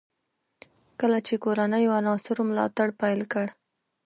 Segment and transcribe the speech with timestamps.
[0.99, 3.45] کله چې کورنیو عناصرو ملاتړ پیل کړ.